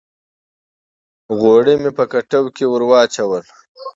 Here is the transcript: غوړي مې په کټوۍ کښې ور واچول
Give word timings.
غوړي 1.39 1.75
مې 1.81 1.91
په 1.97 2.03
کټوۍ 2.11 2.49
کښې 2.55 2.65
ور 2.69 2.83
واچول 2.89 3.45